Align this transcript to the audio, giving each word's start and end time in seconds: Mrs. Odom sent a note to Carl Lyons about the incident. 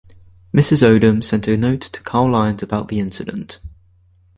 Mrs. 0.51 0.81
Odom 0.81 1.23
sent 1.23 1.47
a 1.47 1.55
note 1.55 1.81
to 1.81 2.01
Carl 2.01 2.31
Lyons 2.31 2.63
about 2.63 2.87
the 2.87 2.99
incident. 2.99 3.59